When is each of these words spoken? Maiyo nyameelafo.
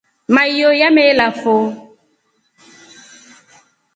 Maiyo 0.33 0.67
nyameelafo. 0.79 1.53